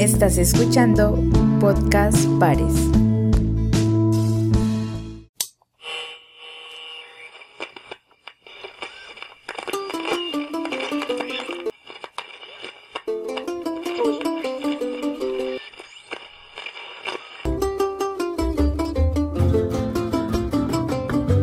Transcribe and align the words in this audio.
Estás 0.00 0.38
escuchando 0.38 1.14
Podcast 1.60 2.24
Pares. 2.38 2.72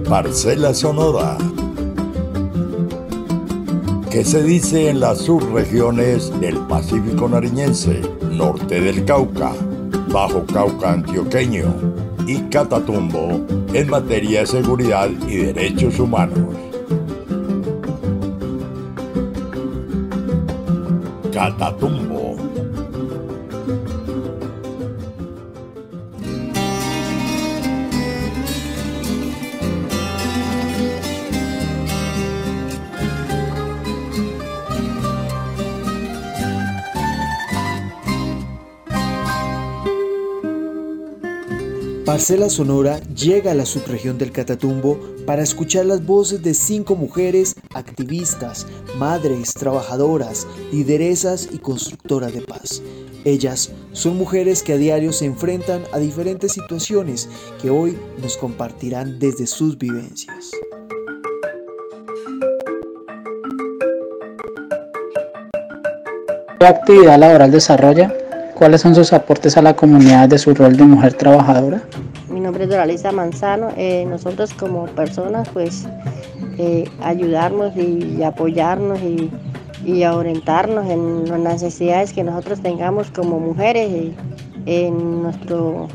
Parcela 0.10 0.74
Sonora. 0.74 1.57
¿Qué 4.18 4.26
se 4.26 4.42
dice 4.42 4.90
en 4.90 5.00
las 5.00 5.20
subregiones 5.20 6.32
del 6.40 6.58
Pacífico 6.66 7.30
Nariñense, 7.30 8.02
norte 8.32 8.82
del 8.82 9.06
Cauca, 9.06 9.54
Bajo 10.12 10.44
Cauca 10.44 10.94
Antioqueño 10.94 11.72
y 12.26 12.40
Catatumbo 12.50 13.46
en 13.72 13.88
materia 13.88 14.40
de 14.40 14.48
seguridad 14.48 15.08
y 15.28 15.36
derechos 15.36 16.00
humanos? 16.00 16.56
Catatumbo. 21.32 21.97
Parcela 42.08 42.50
Sonora 42.50 43.02
llega 43.14 43.52
a 43.52 43.54
la 43.54 43.66
subregión 43.66 44.18
del 44.18 44.32
Catatumbo 44.32 44.98
para 45.26 45.44
escuchar 45.44 45.86
las 45.86 46.06
voces 46.06 46.42
de 46.42 46.54
cinco 46.54 46.96
mujeres 46.96 47.56
activistas, 47.74 48.66
madres, 48.98 49.54
trabajadoras, 49.54 50.48
lideresas 50.72 51.50
y 51.52 51.58
constructoras 51.58 52.34
de 52.34 52.44
paz. 52.44 52.82
Ellas 53.26 53.72
son 53.92 54.16
mujeres 54.16 54.64
que 54.64 54.72
a 54.72 54.78
diario 54.78 55.12
se 55.12 55.26
enfrentan 55.26 55.84
a 55.92 56.00
diferentes 56.00 56.54
situaciones 56.54 57.28
que 57.62 57.70
hoy 57.70 58.00
nos 58.22 58.38
compartirán 58.38 59.20
desde 59.20 59.46
sus 59.46 59.78
vivencias. 59.78 60.52
¿Qué 66.58 66.66
actividad 66.66 67.20
laboral 67.20 67.52
desarrolla? 67.52 68.27
¿Cuáles 68.58 68.82
son 68.82 68.96
sus 68.96 69.14
aportes 69.14 69.56
a 69.56 69.62
la 69.62 69.76
comunidad 69.76 70.30
de 70.30 70.40
su 70.40 70.52
rol 70.56 70.76
de 70.76 70.84
mujer 70.84 71.14
trabajadora? 71.14 71.84
Mi 72.28 72.40
nombre 72.40 72.64
es 72.64 72.72
Doralisa 72.72 73.12
Manzano. 73.12 73.70
Eh, 73.78 74.04
nosotros 74.10 74.52
como 74.56 74.88
personas 74.88 75.48
pues 75.50 75.88
eh, 76.58 76.90
ayudarnos 77.04 77.78
y, 77.78 78.24
apoyarnos 78.24 79.00
y, 79.00 79.30
orientarnos 80.04 80.90
en 80.90 81.30
las 81.30 81.62
necesidades 81.62 82.14
que 82.14 82.24
nosotros 82.24 82.60
tengamos 82.62 83.12
como 83.12 83.40
mujeres 83.40 84.12
en 84.66 85.22
nuestro, 85.22 85.88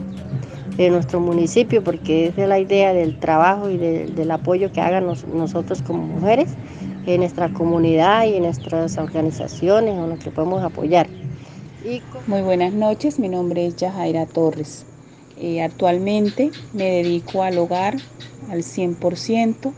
en 0.79 0.93
nuestro 0.93 1.19
municipio, 1.19 1.83
porque 1.83 2.29
esa 2.29 2.43
es 2.43 2.49
la 2.49 2.61
idea 2.61 2.95
del 2.95 3.19
trabajo 3.19 3.71
y 3.71 3.77
del 3.77 4.31
apoyo 4.31 4.71
que 4.71 4.81
hagan 4.81 5.07
nosotros 5.35 5.83
como 5.83 6.05
mujeres 6.05 6.51
en 7.07 7.21
nuestra 7.23 7.53
comunidad 7.53 8.25
y 8.27 8.37
en 8.37 8.45
nuestras 8.45 8.99
organizaciones 8.99 9.95
en 9.95 10.11
las 10.11 10.21
que 10.21 10.31
podemos 10.31 10.63
apoyar. 10.63 11.09
Muy 12.29 12.43
buenas 12.43 12.73
noches, 12.73 13.19
mi 13.19 13.29
nombre 13.29 13.67
es 13.67 13.75
Yajaira 13.75 14.27
Torres. 14.27 14.87
Eh, 15.37 15.63
actualmente 15.63 16.53
me 16.73 16.85
dedico 16.85 17.43
al 17.43 17.59
hogar 17.59 17.97
al 18.49 18.63
100% 18.63 19.73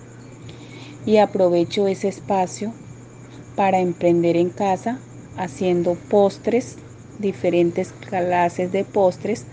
y 1.06 1.16
aprovecho 1.16 1.88
ese 1.88 2.08
espacio 2.08 2.74
para 3.56 3.80
emprender 3.80 4.36
en 4.36 4.50
casa 4.50 4.98
haciendo 5.38 5.94
postres, 5.94 6.76
diferentes 7.20 7.92
clases 7.92 8.70
de 8.70 8.84
postres 8.84 9.46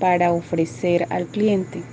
para 0.00 0.32
ofrecer 0.32 1.06
al 1.10 1.26
cliente. 1.26 1.84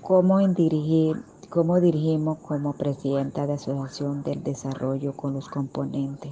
¿Cómo 0.00 0.38
dirigir 0.48 1.16
cómo 1.50 1.80
dirigimos 1.80 2.38
como 2.38 2.74
presidenta 2.74 3.44
de 3.46 3.54
Asociación 3.54 4.22
del 4.22 4.44
Desarrollo 4.44 5.14
con 5.14 5.34
los 5.34 5.48
componentes 5.48 6.30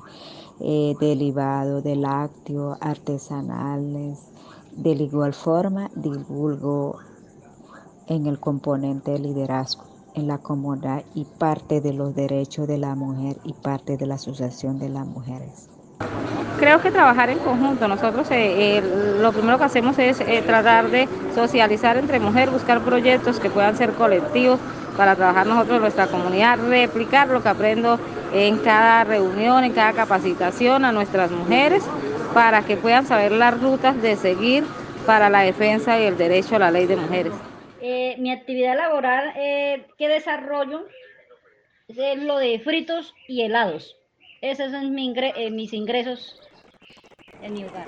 eh, 0.60 0.94
derivados 1.00 1.84
de 1.84 1.96
lácteos, 1.96 2.78
artesanales. 2.80 4.18
De 4.72 4.90
igual 4.90 5.34
forma, 5.34 5.90
divulgo 5.94 6.98
en 8.06 8.26
el 8.26 8.38
componente 8.38 9.12
de 9.12 9.18
liderazgo 9.18 9.88
en 10.14 10.26
la 10.26 10.38
comunidad 10.38 11.04
y 11.14 11.24
parte 11.24 11.80
de 11.80 11.92
los 11.92 12.14
derechos 12.14 12.66
de 12.66 12.78
la 12.78 12.94
mujer 12.94 13.36
y 13.44 13.52
parte 13.52 13.96
de 13.96 14.06
la 14.06 14.16
Asociación 14.16 14.78
de 14.78 14.88
las 14.88 15.06
Mujeres. 15.06 15.68
Creo 16.58 16.80
que 16.80 16.90
trabajar 16.90 17.30
en 17.30 17.38
conjunto. 17.38 17.86
Nosotros 17.86 18.26
eh, 18.30 18.82
lo 19.20 19.32
primero 19.32 19.58
que 19.58 19.64
hacemos 19.64 19.98
es 19.98 20.20
eh, 20.20 20.42
tratar 20.44 20.90
de 20.90 21.08
socializar 21.34 21.96
entre 21.96 22.18
mujeres, 22.18 22.52
buscar 22.52 22.80
proyectos 22.82 23.38
que 23.38 23.48
puedan 23.48 23.76
ser 23.76 23.92
colectivos 23.92 24.58
para 24.98 25.14
trabajar 25.14 25.46
nosotros 25.46 25.76
en 25.76 25.82
nuestra 25.82 26.08
comunidad, 26.08 26.58
replicar 26.58 27.28
lo 27.28 27.40
que 27.40 27.48
aprendo 27.48 28.00
en 28.34 28.58
cada 28.58 29.04
reunión, 29.04 29.62
en 29.62 29.72
cada 29.72 29.92
capacitación 29.92 30.84
a 30.84 30.90
nuestras 30.90 31.30
mujeres 31.30 31.88
para 32.34 32.62
que 32.62 32.76
puedan 32.76 33.06
saber 33.06 33.30
las 33.30 33.58
rutas 33.60 34.02
de 34.02 34.16
seguir 34.16 34.64
para 35.06 35.30
la 35.30 35.42
defensa 35.42 35.98
y 36.00 36.04
el 36.04 36.18
derecho 36.18 36.56
a 36.56 36.58
la 36.58 36.72
ley 36.72 36.86
de 36.86 36.96
mujeres. 36.96 37.32
Eh, 37.80 38.16
mi 38.18 38.32
actividad 38.32 38.76
laboral 38.76 39.32
eh, 39.36 39.86
que 39.96 40.08
desarrollo 40.08 40.84
es 41.86 42.22
lo 42.24 42.36
de 42.38 42.58
fritos 42.58 43.14
y 43.28 43.42
helados. 43.42 43.96
Esos 44.40 44.72
son 44.72 44.98
eh, 44.98 45.50
mis 45.52 45.72
ingresos 45.72 46.40
en 47.40 47.52
mi 47.52 47.64
hogar. 47.64 47.86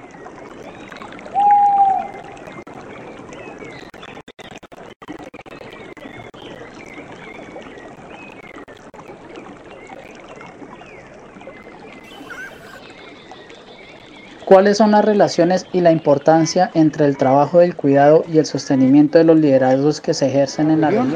¿Cuáles 14.50 14.78
son 14.78 14.90
las 14.90 15.04
relaciones 15.04 15.64
y 15.72 15.80
la 15.80 15.92
importancia 15.92 16.72
entre 16.74 17.06
el 17.06 17.16
trabajo 17.16 17.60
del 17.60 17.76
cuidado 17.76 18.24
y 18.26 18.38
el 18.38 18.46
sostenimiento 18.46 19.16
de 19.16 19.22
los 19.22 19.38
liderazgos 19.38 20.00
que 20.00 20.12
se 20.12 20.26
ejercen 20.26 20.72
en 20.72 20.80
la 20.80 20.90
región? 20.90 21.14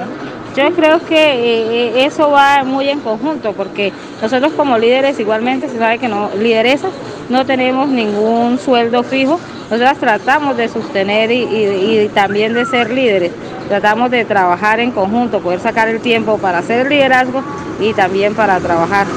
Yo 0.54 0.72
creo 0.72 1.04
que 1.04 1.16
eh, 1.16 1.88
eh, 1.98 2.06
eso 2.06 2.30
va 2.30 2.62
muy 2.62 2.88
en 2.88 3.00
conjunto 3.00 3.52
porque 3.52 3.92
nosotros 4.22 4.52
como 4.52 4.78
líderes 4.78 5.18
igualmente 5.18 5.68
se 5.68 5.78
sabe 5.78 5.98
que 5.98 6.06
no 6.06 6.30
lideresas 6.40 6.92
no 7.28 7.44
tenemos 7.44 7.88
ningún 7.88 8.56
sueldo 8.60 9.02
fijo. 9.02 9.40
Nosotras 9.64 9.98
tratamos 9.98 10.56
de 10.56 10.68
sostener 10.68 11.32
y, 11.32 11.42
y 11.42 12.10
también 12.14 12.54
de 12.54 12.64
ser 12.66 12.92
líderes. 12.92 13.32
Tratamos 13.66 14.12
de 14.12 14.24
trabajar 14.24 14.78
en 14.78 14.92
conjunto, 14.92 15.40
poder 15.40 15.58
sacar 15.58 15.88
el 15.88 16.00
tiempo 16.00 16.38
para 16.38 16.58
hacer 16.58 16.88
liderazgo 16.88 17.42
y 17.80 17.94
también 17.94 18.36
para 18.36 18.60
trabajar. 18.60 19.08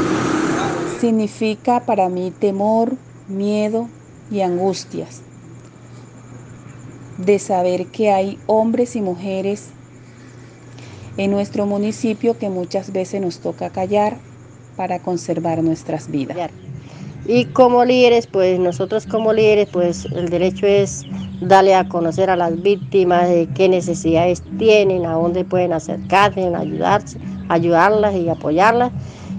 Significa 1.00 1.82
para 1.82 2.10
mí 2.10 2.34
temor, 2.40 2.94
miedo, 3.28 3.88
y 4.32 4.42
angustias 4.42 5.22
de 7.18 7.40
saber 7.40 7.88
que 7.88 8.12
hay 8.12 8.40
hombres 8.48 8.96
y 8.96 9.02
mujeres 9.02 9.70
en 11.18 11.32
nuestro 11.32 11.66
municipio 11.66 12.38
que 12.38 12.50
muchas 12.50 12.92
veces 12.94 13.22
nos 13.22 13.40
toca 13.40 13.72
callar 13.72 14.18
para 14.76 15.00
conservar 15.00 15.64
nuestras 15.64 16.10
vidas. 16.10 16.52
Y 17.26 17.46
como 17.46 17.84
líderes, 17.84 18.28
pues 18.28 18.60
nosotros 18.60 19.06
como 19.06 19.34
líderes, 19.34 19.68
pues 19.72 20.06
el 20.06 20.30
derecho 20.30 20.66
es 20.66 21.04
darle 21.42 21.76
a 21.76 21.90
conocer 21.90 22.30
a 22.30 22.36
las 22.36 22.62
víctimas 22.62 23.28
de 23.28 23.50
qué 23.54 23.68
necesidades 23.68 24.44
tienen, 24.58 25.06
a 25.06 25.14
dónde 25.14 25.44
pueden 25.44 25.74
acercarse, 25.74 26.56
ayudarse, 26.56 27.20
ayudarlas 27.50 28.16
y 28.16 28.30
apoyarlas 28.30 28.92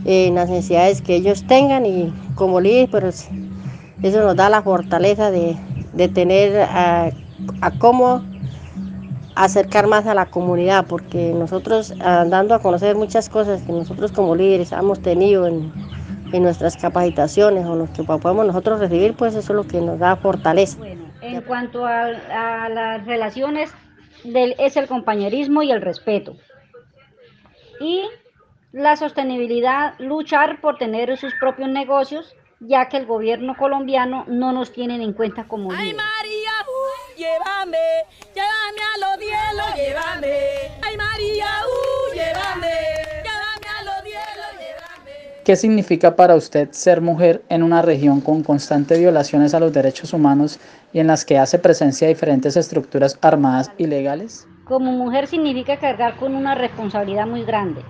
en 0.05 0.35
las 0.35 0.51
necesidades 0.51 1.01
que 1.01 1.17
ellos 1.17 1.47
tengan 1.47 1.87
y 1.87 2.13
como 2.35 2.61
líderes, 2.61 2.91
pues 2.91 3.31
eso 4.03 4.21
nos 4.21 4.37
da 4.37 4.49
la 4.49 4.63
fortaleza 4.63 5.31
de, 5.31 5.57
tener 6.15 6.61
a, 6.61 7.11
cómo 7.79 8.23
acercar 9.35 9.87
más 9.87 10.07
a 10.07 10.15
la 10.15 10.27
comunidad, 10.27 10.87
porque 10.87 11.33
nosotros 11.33 11.93
andando 12.01 12.55
a 12.55 12.61
conocer 12.61 12.97
muchas 12.97 13.29
cosas 13.29 13.63
que 13.63 13.73
nosotros 13.73 14.13
como 14.13 14.35
líderes 14.35 14.73
hemos 14.73 15.01
tenido 15.01 15.47
en, 15.47 15.73
nuestras 16.31 16.77
capacitaciones 16.77 17.65
o 17.65 17.75
lo 17.75 17.91
que 17.91 18.05
podemos 18.05 18.47
nosotros 18.47 18.81
recibir, 18.81 19.15
pues 19.15 19.35
eso 19.35 19.53
es 19.53 19.57
lo 19.57 19.67
que 19.67 19.81
nos 19.81 19.99
da 19.99 20.15
fortaleza. 20.17 20.77
Bueno, 20.77 21.07
en 21.23 21.41
cuanto 21.41 21.87
a, 21.87 22.69
las 22.69 23.07
relaciones, 23.07 23.71
del, 24.25 24.55
es 24.59 24.77
el 24.77 24.89
compañerismo 24.89 25.63
y 25.63 25.71
el 25.71 25.81
respeto. 25.81 26.37
Y 27.81 28.03
la 28.73 28.97
sostenibilidad, 28.97 29.95
luchar 29.99 30.61
por 30.61 30.77
tener 30.77 31.17
sus 31.17 31.33
propios 31.41 31.71
negocios 31.71 32.37
ya 32.61 32.89
que 32.89 32.97
el 32.97 33.07
gobierno 33.07 33.57
colombiano 33.57 34.25
no 34.27 34.53
nos 34.53 34.73
tiene 34.73 35.03
en 35.03 35.13
cuenta 35.13 35.45
como 35.45 35.71
líderes. 35.71 35.91
Ay 35.91 35.95
María, 35.95 36.51
uh, 36.67 37.19
llévame, 37.19 37.79
llévame 38.35 38.83
a 38.83 38.99
los 38.99 39.25
cielos, 39.25 39.75
llévame. 39.77 40.37
Ay 40.83 40.97
María, 40.97 41.47
uh, 41.65 42.15
llévame, 42.15 42.75
llévame 43.23 43.69
a 43.79 43.85
los 43.85 44.03
cielos, 44.03 44.53
llévame. 44.59 45.45
¿Qué 45.45 45.57
significa 45.57 46.17
para 46.17 46.35
usted 46.35 46.69
ser 46.73 47.01
mujer 47.01 47.43
en 47.49 47.63
una 47.63 47.83
región 47.83 48.21
con 48.21 48.43
constantes 48.43 48.99
violaciones 48.99 49.55
a 49.55 49.61
los 49.61 49.73
derechos 49.73 50.13
humanos 50.13 50.59
y 50.93 50.99
en 50.99 51.07
las 51.07 51.25
que 51.25 51.39
hace 51.39 51.59
presencia 51.59 52.09
diferentes 52.09 52.57
estructuras 52.57 53.17
armadas 53.23 53.71
ilegales? 53.79 54.49
Como 54.65 54.93
mujer 54.93 55.29
significa 55.29 55.79
cargar 55.79 56.17
con 56.17 56.35
una 56.35 56.55
responsabilidad 56.55 57.27
muy 57.27 57.45
grande 57.45 57.83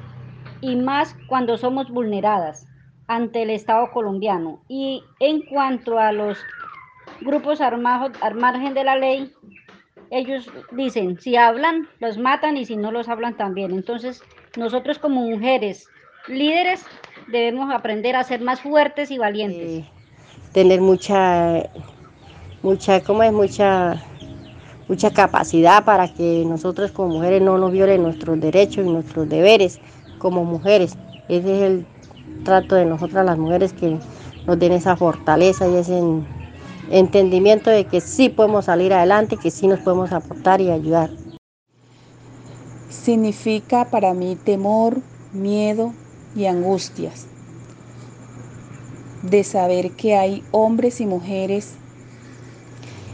y 0.61 0.77
más 0.77 1.17
cuando 1.27 1.57
somos 1.57 1.91
vulneradas 1.91 2.68
ante 3.09 3.43
el 3.43 3.51
Estado 3.51 3.91
colombiano. 3.91 4.61
Y 4.69 5.03
en 5.19 5.43
cuanto 5.43 5.99
a 5.99 6.13
los 6.13 6.39
grupos 7.23 7.61
armados 7.61 8.13
al 8.21 8.35
margen 8.35 8.75
de 8.75 8.85
la 8.85 8.97
ley, 8.97 9.33
ellos 10.11 10.51
dicen, 10.73 11.19
si 11.21 11.37
hablan, 11.37 11.89
los 11.99 12.19
matan 12.19 12.57
y 12.57 12.65
si 12.65 12.77
no 12.77 12.93
los 12.93 13.09
hablan 13.09 13.37
también. 13.37 13.73
Entonces, 13.73 14.23
nosotros 14.57 14.99
como 14.99 15.23
mujeres 15.23 15.89
líderes 16.29 16.85
debemos 17.29 17.73
aprender 17.73 18.15
a 18.17 18.25
ser 18.25 18.41
más 18.41 18.61
fuertes 18.61 19.11
y 19.11 19.19
valientes. 19.19 19.85
Tener 20.53 20.81
mucha, 20.81 21.63
mucha, 22.63 23.03
¿cómo 23.03 23.23
es? 23.23 23.33
Mucha, 23.33 24.03
mucha 24.89 25.11
capacidad 25.13 25.85
para 25.85 26.13
que 26.13 26.45
nosotros 26.47 26.93
como 26.93 27.15
mujeres 27.17 27.43
no 27.43 27.59
nos 27.59 27.73
violen 27.73 28.03
nuestros 28.03 28.41
derechos 28.41 28.87
y 28.87 28.91
nuestros 28.91 29.29
deberes 29.29 29.81
como 30.19 30.45
mujeres. 30.45 30.97
Ese 31.29 31.57
es 31.57 31.63
el 31.63 31.87
trato 32.45 32.75
de 32.75 32.85
nosotras 32.85 33.25
las 33.25 33.39
mujeres 33.39 33.73
que 33.73 33.99
nos 34.47 34.59
den 34.59 34.73
esa 34.73 34.97
fortaleza 34.97 35.69
y 35.69 35.77
ese 35.77 36.01
entendimiento 36.91 37.71
de 37.71 37.85
que 37.85 38.01
sí 38.01 38.29
podemos 38.29 38.67
salir 38.67 38.93
adelante, 38.93 39.37
que 39.37 39.51
sí 39.51 39.67
nos 39.67 39.81
podemos 39.81 40.13
aportar 40.13 40.61
y 40.61 40.71
ayudar. 40.71 41.11
Significa 42.89 43.85
para 43.87 44.15
mí 44.15 44.37
temor, 44.37 44.99
miedo 45.33 45.93
y 46.35 46.47
angustias 46.47 47.27
de 49.23 49.45
saber 49.45 49.93
que 49.93 50.17
hay 50.17 50.45
hombres 50.53 51.01
y 51.01 51.07
mujeres 51.07 51.75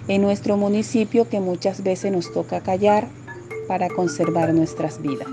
en 0.08 0.22
nuestro 0.22 0.56
municipio 0.56 1.28
que 1.28 1.40
muchas 1.40 1.82
veces 1.82 2.12
nos 2.12 2.32
toca 2.32 2.60
callar 2.60 3.08
para 3.68 3.88
conservar 3.88 4.52
nuestras 4.52 5.00
vidas. 5.00 5.28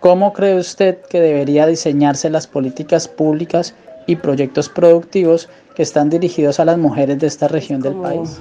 ¿Cómo 0.00 0.32
cree 0.32 0.56
usted 0.56 0.98
que 1.10 1.20
debería 1.20 1.66
diseñarse 1.66 2.30
las 2.30 2.46
políticas 2.46 3.06
públicas 3.06 3.74
y 4.06 4.16
proyectos 4.16 4.70
productivos 4.70 5.50
que 5.74 5.82
están 5.82 6.08
dirigidos 6.08 6.58
a 6.58 6.64
las 6.64 6.78
mujeres 6.78 7.18
de 7.18 7.26
esta 7.26 7.48
región 7.48 7.82
del 7.82 7.94
país? 7.96 8.40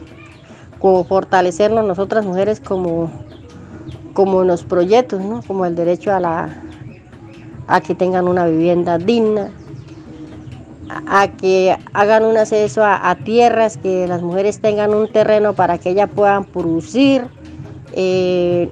Como 0.79 1.03
fortalecernos 1.03 1.85
nosotras 1.85 2.25
mujeres 2.25 2.61
como, 2.61 3.11
como 4.13 4.41
en 4.41 4.47
los 4.47 4.63
proyectos, 4.63 5.21
¿no? 5.21 5.41
Como 5.45 5.65
el 5.65 5.75
derecho 5.75 6.13
a 6.13 6.21
la 6.21 6.63
a 7.67 7.81
que 7.81 7.93
tengan 7.93 8.27
una 8.27 8.47
vivienda 8.47 8.97
digna, 8.97 9.51
a, 10.89 11.21
a 11.21 11.27
que 11.27 11.75
hagan 11.93 12.23
un 12.23 12.37
acceso 12.37 12.83
a, 12.83 13.09
a 13.09 13.15
tierras, 13.15 13.77
que 13.77 14.07
las 14.07 14.21
mujeres 14.21 14.59
tengan 14.59 14.93
un 14.95 15.11
terreno 15.11 15.53
para 15.53 15.77
que 15.77 15.91
ellas 15.91 16.09
puedan 16.15 16.45
producir, 16.45 17.27
eh, 17.93 18.71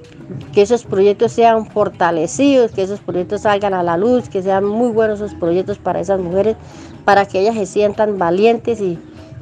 que 0.52 0.62
esos 0.62 0.84
proyectos 0.84 1.32
sean 1.32 1.66
fortalecidos, 1.66 2.72
que 2.72 2.82
esos 2.82 3.00
proyectos 3.00 3.42
salgan 3.42 3.74
a 3.74 3.82
la 3.82 3.96
luz, 3.96 4.28
que 4.28 4.42
sean 4.42 4.64
muy 4.64 4.90
buenos 4.90 5.20
esos 5.20 5.34
proyectos 5.34 5.78
para 5.78 6.00
esas 6.00 6.20
mujeres, 6.20 6.56
para 7.04 7.26
que 7.26 7.40
ellas 7.40 7.54
se 7.54 7.66
sientan 7.66 8.18
valientes 8.18 8.80
y 8.80 8.98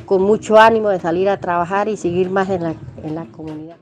con 0.06 0.22
mucho 0.22 0.58
ánimo 0.58 0.88
de 0.88 1.00
salir 1.00 1.28
a 1.28 1.38
trabajar 1.38 1.88
y 1.88 1.96
seguir 1.96 2.30
más 2.30 2.48
en 2.50 2.62
la, 2.62 2.74
en 3.02 3.14
la 3.14 3.26
comunidad. 3.26 3.76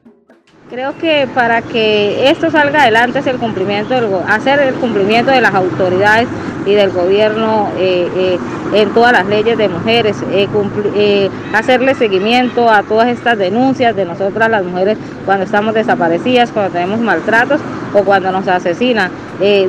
Creo 0.75 0.99
que 0.99 1.29
para 1.33 1.63
que 1.63 2.31
esto 2.31 2.51
salga 2.51 2.83
adelante 2.83 3.21
es 3.21 3.29
el 3.29 3.37
cumplimiento, 3.37 3.95
del, 3.95 4.09
hacer 4.29 4.59
el 4.59 4.75
cumplimiento 4.75 5.31
de 5.31 5.41
las 5.41 5.55
autoridades 5.55 6.27
y 6.67 6.73
del 6.75 6.91
gobierno 6.91 7.69
eh, 7.79 8.09
eh, 8.17 8.39
en 8.75 8.89
todas 8.93 9.13
las 9.13 9.25
leyes 9.29 9.57
de 9.57 9.69
mujeres, 9.69 10.17
eh, 10.33 10.49
cumpli- 10.53 10.91
eh, 10.97 11.31
hacerle 11.55 11.95
seguimiento 11.95 12.69
a 12.69 12.83
todas 12.83 13.07
estas 13.07 13.39
denuncias 13.39 13.95
de 13.95 14.05
nosotras 14.05 14.51
las 14.51 14.65
mujeres 14.65 14.99
cuando 15.25 15.45
estamos 15.45 15.75
desaparecidas, 15.75 16.51
cuando 16.51 16.73
tenemos 16.73 16.99
maltratos 16.99 17.61
o 17.95 18.03
cuando 18.03 18.33
nos 18.33 18.49
asesinan, 18.49 19.13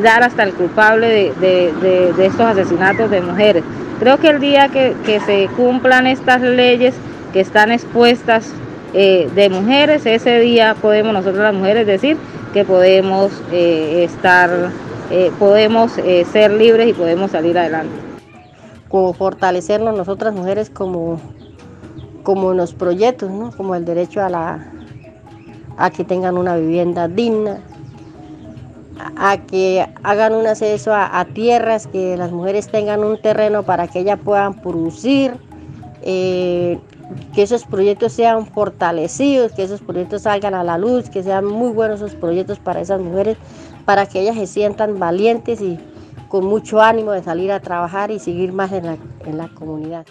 dar 0.02 0.24
hasta 0.24 0.42
el 0.42 0.54
culpable 0.54 1.08
de, 1.08 1.34
de- 1.40 1.74
de- 1.88 2.14
de 2.14 2.26
estos 2.26 2.48
asesinatos 2.48 3.12
de 3.12 3.22
mujeres. 3.22 3.64
Creo 4.00 4.18
que 4.18 4.30
el 4.30 4.40
día 4.40 4.70
que, 4.70 4.96
que 5.06 5.20
se 5.20 5.50
cumplan 5.56 6.08
estas 6.08 6.42
leyes 6.42 6.96
que 7.32 7.42
están 7.42 7.72
expuestas 7.72 8.52
eh, 8.98 9.30
de 9.36 9.50
mujeres, 9.50 10.06
ese 10.06 10.40
día 10.40 10.74
podemos 10.82 11.12
nosotros 11.12 11.44
las 11.44 11.54
mujeres 11.54 11.86
decir 11.86 12.16
que 12.54 12.64
podemos 12.64 13.30
eh, 13.52 14.06
estar, 14.06 14.50
eh, 15.12 15.32
podemos 15.38 15.92
ser 15.92 16.52
libres 16.52 16.88
y 16.88 16.94
podemos 16.94 17.32
salir 17.32 17.58
adelante. 17.58 17.94
como 18.88 19.12
fortalecernos 19.12 19.98
nosotras 19.98 20.34
mujeres 20.34 20.70
como, 20.70 21.20
como 22.24 22.52
en 22.52 22.58
los 22.58 22.74
proyectos, 22.74 23.30
¿no? 23.30 23.52
como 23.52 23.76
el 23.76 23.84
derecho 23.84 24.24
a, 24.24 24.30
la, 24.30 24.72
a 25.76 25.90
que 25.90 26.06
tengan 26.06 26.38
una 26.38 26.56
vivienda 26.56 27.10
digna, 27.10 27.60
a, 29.18 29.36
que 29.40 29.86
hagan 30.04 30.36
un 30.36 30.48
acceso 30.48 30.94
a, 30.94 31.26
tierras, 31.34 31.88
que 31.88 32.16
las 32.16 32.32
mujeres 32.32 32.70
tengan 32.70 33.04
un 33.04 33.22
terreno 33.22 33.64
para 33.64 33.90
que 33.90 34.00
ellas 34.00 34.20
puedan 34.24 34.54
producir, 34.54 35.34
que 37.34 37.44
esos 37.44 37.66
proyectos 37.66 38.14
sean 38.14 38.46
fortalecidos, 38.48 39.52
que 39.52 39.64
esos 39.64 39.82
proyectos 39.82 40.24
salgan 40.24 40.54
a 40.54 40.64
la 40.64 40.78
luz, 40.78 41.10
que 41.10 41.24
sean 41.24 41.46
muy 41.46 41.72
buenos 41.72 42.02
esos 42.02 42.16
proyectos 42.16 42.60
para 42.60 42.82
esas 42.82 43.00
mujeres, 43.00 43.38
para 43.86 44.06
que 44.06 44.22
ellas 44.22 44.36
se 44.36 44.48
sientan 44.48 45.00
valientes 45.00 45.62
y 45.62 45.78
con 46.28 46.46
mucho 46.46 46.82
ánimo 46.82 47.12
de 47.12 47.24
salir 47.24 47.52
a 47.52 47.60
trabajar 47.60 48.12
y 48.12 48.20
seguir 48.20 48.52
más 48.52 48.72
en 48.72 48.86
la, 48.86 48.98
en 49.26 49.38
la 49.38 49.48
comunidad. 49.50 50.06